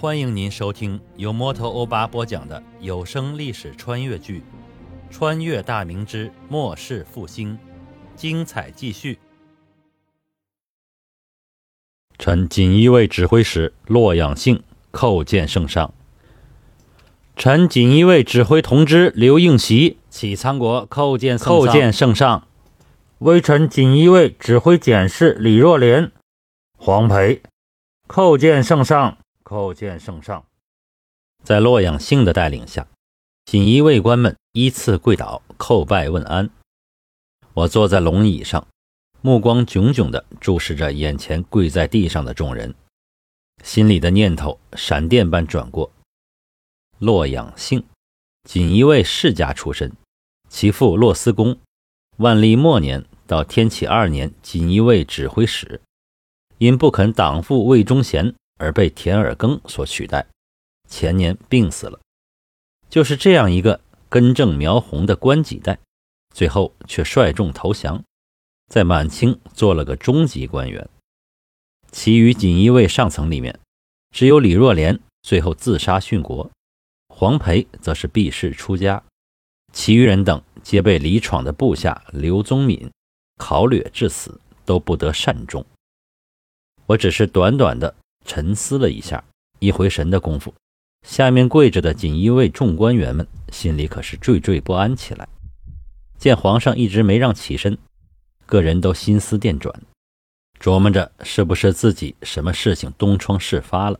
[0.00, 4.42] 欢迎您收听由摩托欧巴播讲的有声历史穿越剧
[5.14, 7.52] 《穿越大明之末世复兴》，
[8.16, 9.18] 精彩继续。
[12.18, 15.92] 臣锦衣卫指挥使洛阳信叩见圣上。
[17.36, 22.48] 臣锦衣卫指挥同知刘应习启仓国叩见叩见圣上。
[23.18, 26.10] 微臣锦衣卫指挥检事李若莲、
[26.78, 27.42] 黄培
[28.08, 29.19] 叩见圣上。
[29.50, 30.46] 叩见圣上。
[31.42, 32.86] 在洛阳兴的带领下，
[33.46, 36.48] 锦衣卫官们依次跪倒叩拜问安。
[37.52, 38.64] 我坐在龙椅上，
[39.20, 42.72] 目光炯炯地注视着眼前跪在地上的众人，
[43.64, 45.90] 心里的念头闪电般转过：
[46.98, 47.84] 洛阳兴，
[48.44, 49.90] 锦衣卫世家出身，
[50.48, 51.58] 其父洛思公，
[52.18, 55.80] 万历末年到天启二年锦衣卫指挥使，
[56.58, 58.32] 因不肯党父魏忠贤。
[58.60, 60.26] 而被田尔庚所取代，
[60.86, 61.98] 前年病死了。
[62.90, 65.78] 就是这样一个根正苗红的官几代，
[66.34, 68.04] 最后却率众投降，
[68.68, 70.86] 在满清做了个中级官员。
[71.90, 73.58] 其余锦衣卫上层里面，
[74.10, 76.50] 只有李若莲最后自杀殉国，
[77.08, 79.02] 黄培则是避世出家，
[79.72, 82.90] 其余人等皆被李闯的部下刘宗敏
[83.38, 85.64] 考掠致死，都不得善终。
[86.84, 87.94] 我只是短短的。
[88.30, 89.24] 沉思了一下，
[89.58, 90.54] 一回神的功夫，
[91.04, 95.28] 下面跪着的锦衣卫众官员们心里可是惴惴不安起来。
[96.16, 97.76] 见皇上一直没让起身，
[98.46, 99.74] 个人都心思电转，
[100.60, 103.98] 琢磨着是不是自己什么事情东窗事发了。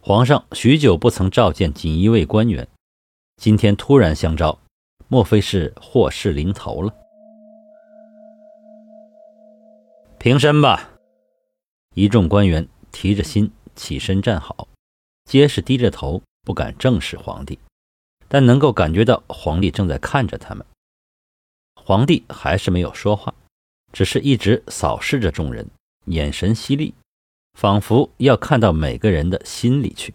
[0.00, 2.66] 皇上许久不曾召见锦衣卫官员，
[3.36, 4.58] 今天突然相召，
[5.08, 6.94] 莫非是祸事临头了？
[10.18, 10.92] 平身吧，
[11.94, 12.66] 一众官员。
[12.92, 14.68] 提着心起身站好，
[15.24, 17.58] 皆是低着头，不敢正视皇帝，
[18.28, 20.66] 但能够感觉到皇帝正在看着他们。
[21.74, 23.34] 皇帝还是没有说话，
[23.92, 25.68] 只是一直扫视着众人，
[26.06, 26.94] 眼神犀利，
[27.54, 30.14] 仿佛要看到每个人的心里去。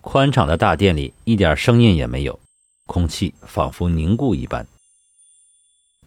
[0.00, 2.40] 宽敞的大殿里一点声音也没有，
[2.86, 4.66] 空气仿佛凝固一般。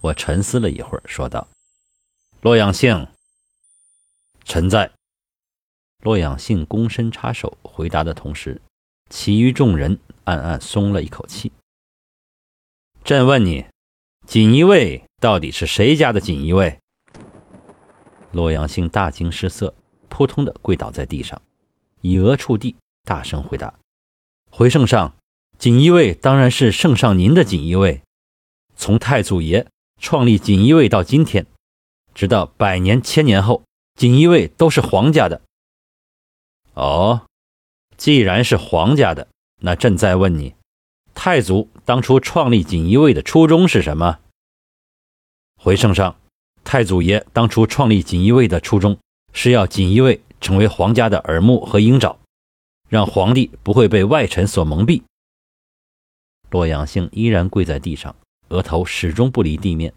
[0.00, 1.48] 我沉思了一会儿，说道
[2.42, 3.08] ：“洛阳姓，
[4.44, 4.90] 臣在。”
[6.02, 8.60] 洛阳信躬身插手回答的同时，
[9.10, 11.50] 其余众人暗暗松了一口气。
[13.02, 13.64] 朕问你，
[14.26, 16.78] 锦衣卫到底是谁家的锦衣卫？
[18.32, 19.74] 洛阳信大惊失色，
[20.08, 21.40] 扑通的跪倒在地上，
[22.02, 23.74] 以额触地，大声回答
[24.50, 25.14] ：“回圣上，
[25.58, 28.02] 锦衣卫当然是圣上您的锦衣卫。
[28.76, 29.66] 从太祖爷
[30.00, 31.46] 创立锦衣卫到今天，
[32.14, 33.64] 直到百年千年后，
[33.94, 35.40] 锦衣卫都是皇家的。”
[36.76, 37.26] 哦，
[37.96, 39.28] 既然是皇家的，
[39.62, 40.54] 那朕再问你，
[41.14, 44.18] 太祖当初创立锦衣卫的初衷是什么？
[45.58, 46.20] 回圣上，
[46.64, 48.98] 太祖爷当初创立锦衣卫的初衷
[49.32, 52.18] 是要锦衣卫成为皇家的耳目和鹰爪，
[52.90, 55.02] 让皇帝不会被外臣所蒙蔽。
[56.50, 58.14] 洛阳兴依然跪在地上，
[58.48, 59.94] 额头始终不离地面，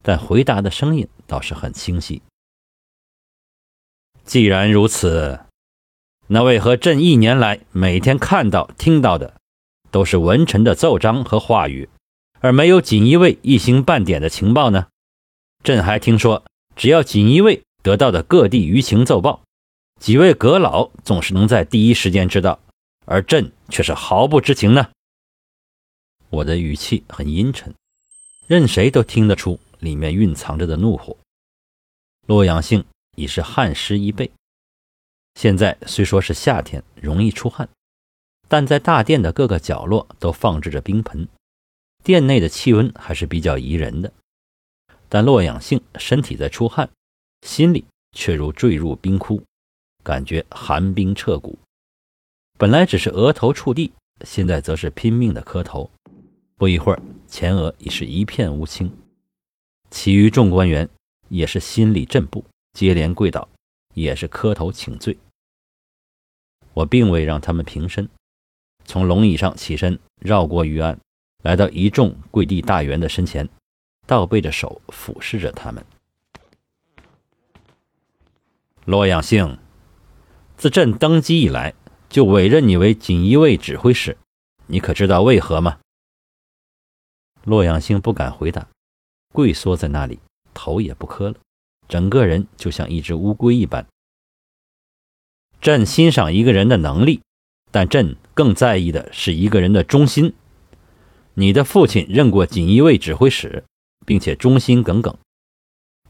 [0.00, 2.22] 但回答的声音倒是很清晰。
[4.22, 5.40] 既然如此。
[6.32, 9.34] 那为何朕一年来每天看到、听到的，
[9.90, 11.88] 都是文臣的奏章和话语，
[12.38, 14.86] 而没有锦衣卫一星半点的情报呢？
[15.64, 16.44] 朕还听说，
[16.76, 19.42] 只要锦衣卫得到的各地舆情奏报，
[19.98, 22.60] 几位阁老总是能在第一时间知道，
[23.06, 24.90] 而朕却是毫不知情呢。
[26.28, 27.74] 我的语气很阴沉，
[28.46, 31.16] 任谁都听得出里面蕴藏着的怒火。
[32.28, 32.84] 洛阳性
[33.16, 34.30] 已是汗湿一背。
[35.34, 37.68] 现在虽说是夏天，容易出汗，
[38.48, 41.28] 但在大殿的各个角落都放置着冰盆，
[42.02, 44.12] 殿内的气温还是比较宜人的。
[45.08, 46.90] 但洛阳性身体在出汗，
[47.46, 49.42] 心里却如坠入冰窟，
[50.02, 51.58] 感觉寒冰彻骨。
[52.58, 53.92] 本来只是额头触地，
[54.24, 55.90] 现在则是拼命的磕头。
[56.56, 58.92] 不一会儿，前额已是一片乌青。
[59.90, 60.88] 其余众官员
[61.28, 62.44] 也是心里震怖，
[62.74, 63.48] 接连跪倒。
[63.94, 65.16] 也是磕头请罪。
[66.72, 68.08] 我并未让他们平身，
[68.84, 70.98] 从龙椅上起身，绕过御案，
[71.42, 73.48] 来到一众跪地大员的身前，
[74.06, 75.84] 倒背着手俯视着他们。
[78.84, 79.58] 洛阳兴，
[80.56, 81.74] 自朕登基以来，
[82.08, 84.16] 就委任你为锦衣卫指挥使，
[84.66, 85.80] 你可知道为何吗？
[87.44, 88.68] 洛阳兴不敢回答，
[89.32, 90.20] 跪缩在那里，
[90.54, 91.36] 头也不磕了。
[91.90, 93.84] 整个人就像一只乌龟一般。
[95.60, 97.20] 朕欣赏一个人的能力，
[97.72, 100.32] 但朕更在意的是一个人的忠心。
[101.34, 103.64] 你的父亲任过锦衣卫指挥使，
[104.06, 105.18] 并且忠心耿耿，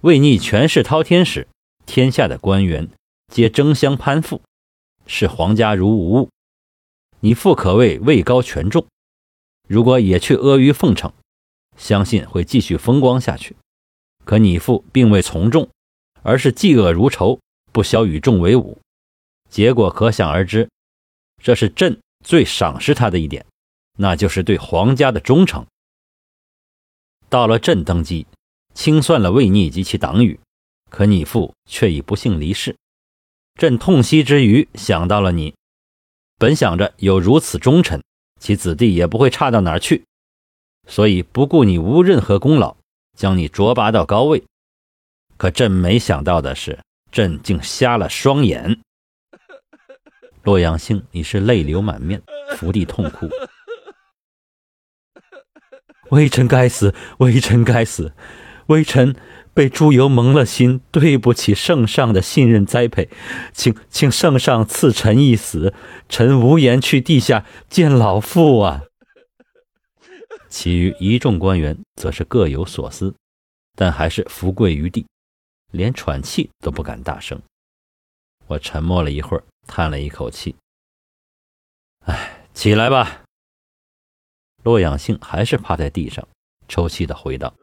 [0.00, 1.46] 为逆权势滔天时，
[1.86, 2.88] 天下的官员
[3.32, 4.42] 皆争相攀附，
[5.06, 6.28] 视皇家如无物。
[7.20, 8.84] 你父可谓位高权重，
[9.68, 11.12] 如果也去阿谀奉承，
[11.76, 13.54] 相信会继续风光下去。
[14.28, 15.70] 可你父并未从众，
[16.20, 17.40] 而是嫉恶如仇，
[17.72, 18.78] 不消与众为伍，
[19.48, 20.68] 结果可想而知。
[21.42, 23.46] 这是朕最赏识他的一点。
[23.96, 25.64] 那就是对皇家的忠诚。
[27.30, 28.26] 到了朕登基，
[28.74, 30.38] 清算了魏逆及其党羽，
[30.90, 32.76] 可你父却已不幸离世。
[33.54, 35.54] 朕痛惜之余，想到了你。
[36.36, 38.04] 本想着有如此忠臣，
[38.38, 40.04] 其子弟也不会差到哪儿去，
[40.86, 42.76] 所以不顾你无任何功劳，
[43.18, 44.44] 将你擢拔到高位。
[45.36, 46.78] 可朕没想到的是，
[47.10, 48.78] 朕竟瞎了双眼。
[50.44, 52.22] 洛阳兴已是泪流满面，
[52.56, 53.28] 伏地痛哭。
[56.10, 58.12] 微臣该死，微臣该死，
[58.68, 59.14] 微臣
[59.52, 63.10] 被朱由蒙了心，对不起圣上的信任栽培，
[63.52, 65.74] 请请圣上赐臣一死，
[66.08, 68.84] 臣无颜去地下见老父啊！
[70.48, 73.14] 其余一众官员则是各有所思，
[73.74, 75.06] 但还是伏跪于地，
[75.72, 77.40] 连喘气都不敢大声。
[78.46, 80.56] 我沉默了一会儿，叹了一口气
[82.06, 83.22] ：“哎，起来吧。”
[84.64, 86.26] 洛阳兴还是趴在地上，
[86.66, 87.54] 抽泣的回道：“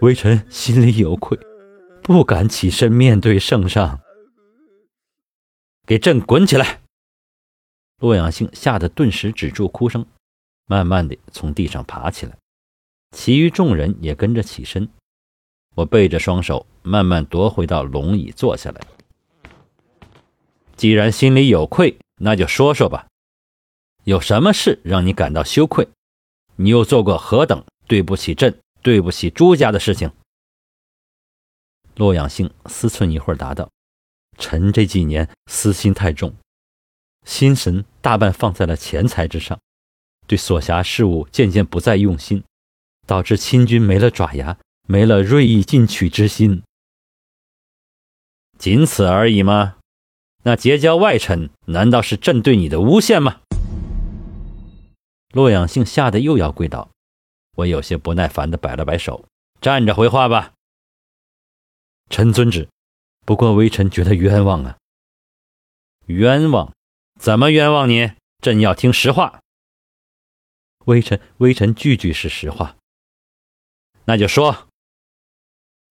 [0.00, 1.38] 微臣心里有愧，
[2.02, 4.00] 不敢起身面对圣上。
[5.86, 6.82] 给朕滚起来！”
[8.00, 10.04] 洛阳兴吓得顿时止住哭声，
[10.66, 12.36] 慢慢的从地上爬起来，
[13.12, 14.88] 其余众人也跟着起身。
[15.74, 18.80] 我背着双手，慢慢踱回到龙椅坐下来。
[20.76, 23.06] 既然心里有愧，那就说说吧，
[24.04, 25.88] 有什么事让你感到羞愧？
[26.56, 30.10] 你又做过何等对不起朕、对不起朱家的事情？
[31.94, 33.70] 洛阳兴思忖一会儿，答道
[34.38, 36.34] ：“臣这几年私心太重，
[37.24, 39.58] 心神大半放在了钱财之上，
[40.26, 42.42] 对所辖事务渐渐不再用心，
[43.06, 46.62] 导致亲军没了爪牙，没了锐意进取之心。
[48.58, 49.76] 仅此而已吗？
[50.42, 53.40] 那结交外臣，难道是朕对你的诬陷吗？”
[55.32, 56.88] 洛阳兴吓得又要跪倒，
[57.56, 59.26] 我有些不耐烦地摆了摆手，
[59.60, 60.52] 站着回话吧。
[62.08, 62.68] 臣遵旨。
[63.24, 64.76] 不过微臣觉得冤枉啊。
[66.06, 66.72] 冤枉？
[67.18, 68.12] 怎么冤枉你？
[68.40, 69.40] 朕要听实话。
[70.86, 72.76] 微臣微臣句句是实话。
[74.06, 74.66] 那就说。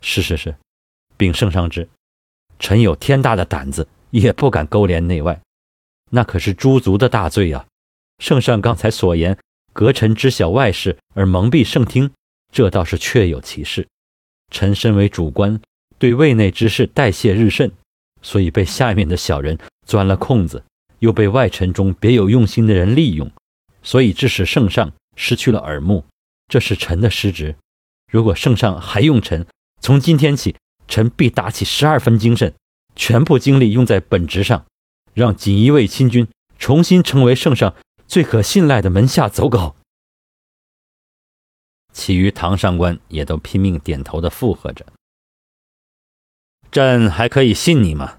[0.00, 0.54] 是是是，
[1.16, 1.88] 禀圣上之，
[2.60, 5.40] 臣有天大的胆子，也不敢勾连内外，
[6.10, 7.66] 那可是诛族的大罪呀。
[8.18, 9.36] 圣上刚才所言，
[9.72, 12.12] 阁臣知晓外事而蒙蔽圣听，
[12.52, 13.88] 这倒是确有其事。
[14.52, 15.60] 臣身为主官，
[15.98, 17.72] 对位内之事代谢日甚，
[18.22, 20.64] 所以被下面的小人钻了空子，
[21.00, 23.28] 又被外臣中别有用心的人利用，
[23.88, 26.04] 所以致使圣上失去了耳目。
[26.46, 27.56] 这是臣的失职。
[28.12, 29.46] 如果圣上还用臣，
[29.80, 30.54] 从今天起，
[30.86, 32.54] 臣必打起十二分精神，
[32.94, 34.66] 全部精力用在本职上，
[35.14, 36.28] 让锦衣卫亲军
[36.58, 37.74] 重新成为圣上。
[38.06, 39.76] 最可信赖的门下走狗，
[41.92, 44.84] 其余堂上官也都拼命点头的附和着。
[46.70, 48.18] 朕还可以信你吗？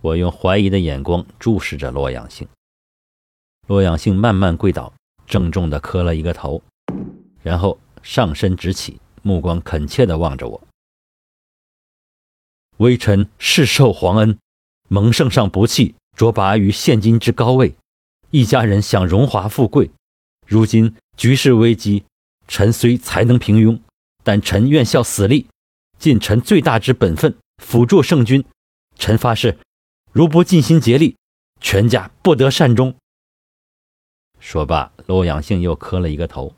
[0.00, 2.48] 我用怀疑的眼光注视着洛阳兴。
[3.66, 4.92] 洛阳兴慢慢跪倒，
[5.26, 6.62] 郑重的磕了一个头，
[7.42, 10.62] 然后上身直起，目光恳切的望着我。
[12.76, 14.38] 微臣是受皇恩，
[14.88, 17.74] 蒙圣上不弃，擢拔于现今之高位。
[18.30, 19.90] 一家人享荣华富贵，
[20.46, 22.04] 如今局势危机，
[22.46, 23.80] 臣虽才能平庸，
[24.22, 25.48] 但臣愿效死力，
[25.98, 28.44] 尽臣最大之本分，辅助圣君。
[28.96, 29.58] 臣发誓，
[30.12, 31.16] 如不尽心竭力，
[31.60, 32.94] 全家不得善终。
[34.46, 36.54] 说罢，洛阳兴又磕了一个头。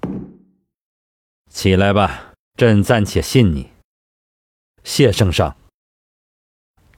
[1.49, 3.71] 起来吧，朕暂且信你。
[4.85, 5.57] 谢圣上。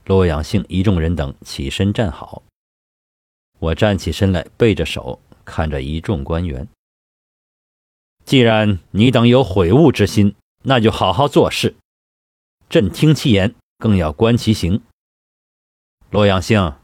[0.04, 2.42] 洛阳兴一众人等起身站好。
[3.60, 6.66] 我站起身来，背着手看着一众官员。
[8.24, 11.76] 既然你等有悔悟之心，那就好好做事。
[12.68, 14.82] 朕听其言，更要观其行。
[16.10, 16.74] 洛阳兴，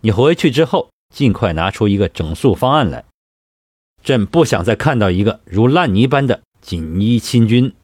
[0.00, 3.04] 你回去之后，尽快拿出一个整肃方案来。
[4.02, 7.74] 朕不想再看到一个如烂泥般的锦衣亲军。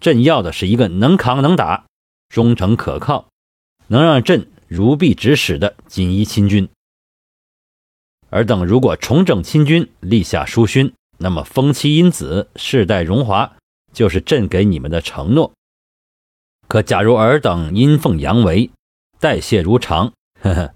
[0.00, 1.86] 朕要的是一个能扛能打、
[2.28, 3.28] 忠诚可靠，
[3.88, 6.68] 能让朕如臂指使的锦衣亲军。
[8.30, 13.56] 尔等如果重整亲军，立下书勋，那么封妻荫子，世代荣华，
[13.92, 15.52] 就是朕给你们的承诺。
[16.68, 18.70] 可假如尔等阴奉阳违，
[19.18, 20.74] 代谢如常，呵呵，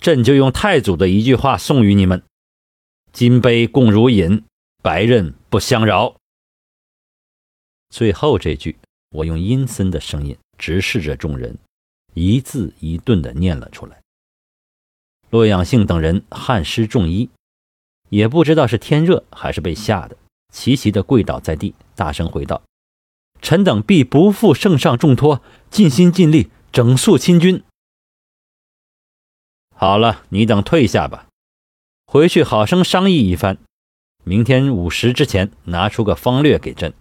[0.00, 2.22] 朕就用太祖的一句话送与你们：
[3.12, 4.44] 金杯共如饮，
[4.82, 6.16] 白刃不相扰。
[7.90, 8.78] 最后这句，
[9.10, 11.58] 我用阴森的声音直视着众人。
[12.14, 14.00] 一字一顿地念了出来。
[15.30, 17.30] 洛阳性等人汗湿重衣，
[18.08, 20.16] 也不知道是天热还是被吓的，
[20.52, 22.62] 齐齐地跪倒在地，大声回道
[23.40, 25.40] ：“臣等必不负圣上重托，
[25.70, 27.62] 尽心尽力整肃亲军。”
[29.76, 31.28] 好了，你等退下吧，
[32.12, 33.56] 回去好生商议一番，
[34.24, 36.92] 明天午时之前拿出个方略给朕，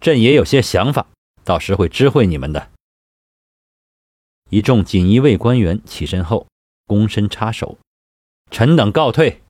[0.00, 1.06] 朕也有些想法，
[1.44, 2.72] 到时会知会你们的。
[4.50, 6.48] 一众锦衣卫官员起身后，
[6.88, 7.78] 躬身插手
[8.50, 9.40] ：“臣等告退。”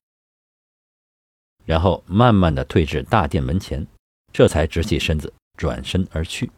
[1.64, 3.86] 然后慢慢的退至大殿门前，
[4.34, 6.50] 这才直起身子，转身而去。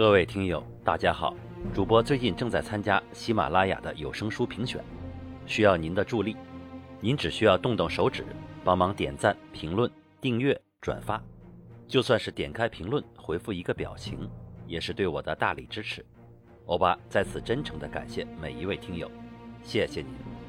[0.00, 1.36] 各位听友，大家好！
[1.74, 4.82] 主播最近正在参加喜马拉雅的有声书评选，
[5.44, 6.38] 需要您的助力。
[7.00, 8.24] 您只需要动动手指，
[8.64, 10.58] 帮忙点赞、评论、订阅。
[10.80, 11.22] 转发，
[11.86, 14.26] 就算是点开评论回复一个表情，
[14.66, 16.02] 也是对我的大力支持。
[16.64, 19.10] 欧巴在此真诚的感谢每一位听友，
[19.62, 20.39] 谢谢您。